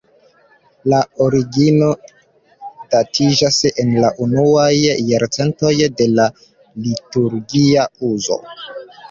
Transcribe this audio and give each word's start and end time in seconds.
La 0.91 1.01
origino 1.25 1.89
datiĝas 2.95 3.59
en 3.83 3.93
la 4.05 4.11
unuaj 4.27 4.65
jarcentoj 5.11 5.75
de 6.01 6.09
la 6.15 6.27
liturgia 6.89 7.87
uzo. 8.11 8.41